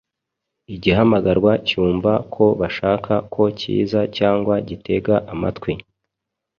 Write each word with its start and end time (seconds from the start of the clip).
igihamagarwa 0.75 1.51
cyumva 1.67 2.11
ko 2.33 2.45
bashaka 2.59 3.13
ko 3.33 3.43
kiza 3.59 4.01
cyangwa 4.17 4.53
gitega 4.69 5.15
amatwi 5.33 5.71